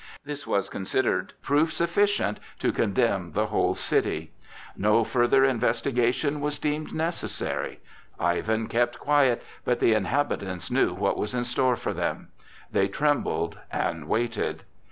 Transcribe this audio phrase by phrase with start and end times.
[0.25, 4.31] This was considered proof sufficient to condemn the whole city.
[4.75, 7.79] No further investigation was deemed necessary.
[8.19, 12.29] Ivan kept quiet, but the inhabitants knew what was in store for them.
[12.71, 14.63] They trembled and waited.